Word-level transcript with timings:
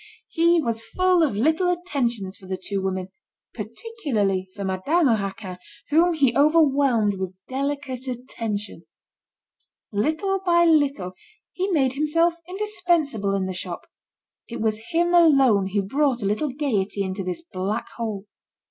He 0.29 0.59
was 0.59 0.83
full 0.83 1.21
of 1.21 1.35
little 1.35 1.69
attentions 1.69 2.35
for 2.35 2.47
the 2.47 2.57
two 2.57 2.81
women, 2.81 3.09
particularly 3.53 4.49
for 4.55 4.63
Madame 4.65 5.09
Raquin, 5.09 5.59
whom 5.91 6.15
he 6.15 6.35
overwhelmed 6.35 7.19
with 7.19 7.37
delicate 7.47 8.07
attention. 8.07 8.85
Little 9.91 10.39
by 10.43 10.65
little 10.65 11.13
he 11.53 11.67
made 11.69 11.93
himself 11.93 12.33
indispensable 12.49 13.35
in 13.35 13.45
the 13.45 13.53
shop; 13.53 13.85
it 14.47 14.59
was 14.59 14.81
him 14.89 15.13
alone 15.13 15.67
who 15.67 15.83
brought 15.83 16.23
a 16.23 16.25
little 16.25 16.49
gaiety 16.49 17.03
into 17.03 17.23
this 17.23 17.43
black 17.43 17.87
hole. 17.97 18.25